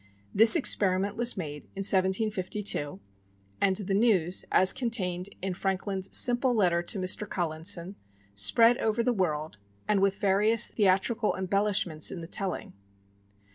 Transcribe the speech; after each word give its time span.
This 0.33 0.55
experiment 0.55 1.15
was 1.15 1.37
made 1.37 1.65
in 1.75 1.85
1752; 1.85 2.99
and 3.61 3.75
the 3.75 3.93
news, 3.93 4.43
as 4.51 4.73
contained 4.73 5.29
in 5.43 5.53
Franklin's 5.53 6.09
simple 6.17 6.55
letter 6.55 6.81
to 6.81 6.97
Mr. 6.97 7.29
Collinson, 7.29 7.95
spread 8.33 8.79
over 8.79 9.03
the 9.03 9.13
world, 9.13 9.57
and 9.87 10.01
with 10.01 10.15
various 10.15 10.71
theatrical 10.71 11.35
embellishments 11.35 12.09
in 12.09 12.21
the 12.21 12.27
telling. 12.27 12.73